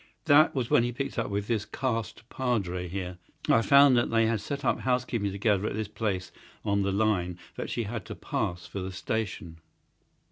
[0.25, 3.19] That was when he picked up with this cast padre here.
[3.47, 6.31] I found that they had set up house keeping together at this place
[6.65, 9.59] on the line that she had to pass for the station.